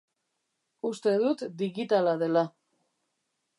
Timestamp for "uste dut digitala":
0.89-2.17